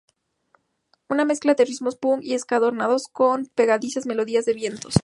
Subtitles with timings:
[1.09, 4.95] Una mezcla de ritmos punk y ska adornados con pegadizas melodías de vientos.